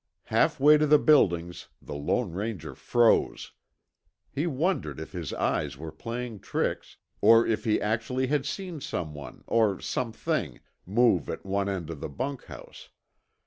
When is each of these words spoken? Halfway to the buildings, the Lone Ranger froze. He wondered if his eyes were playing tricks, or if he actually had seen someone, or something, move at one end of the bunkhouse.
Halfway 0.23 0.79
to 0.79 0.87
the 0.87 0.97
buildings, 0.97 1.67
the 1.79 1.93
Lone 1.93 2.31
Ranger 2.31 2.73
froze. 2.73 3.51
He 4.31 4.47
wondered 4.47 4.99
if 4.99 5.11
his 5.11 5.31
eyes 5.31 5.77
were 5.77 5.91
playing 5.91 6.39
tricks, 6.39 6.97
or 7.21 7.45
if 7.45 7.65
he 7.65 7.79
actually 7.79 8.25
had 8.25 8.47
seen 8.47 8.81
someone, 8.81 9.43
or 9.45 9.79
something, 9.79 10.59
move 10.87 11.29
at 11.29 11.45
one 11.45 11.69
end 11.69 11.91
of 11.91 11.99
the 11.99 12.09
bunkhouse. 12.09 12.89